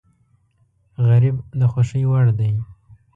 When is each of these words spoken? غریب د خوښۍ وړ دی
غریب 1.07 1.35
د 1.59 1.61
خوښۍ 1.71 2.03
وړ 2.07 2.27
دی 2.39 2.51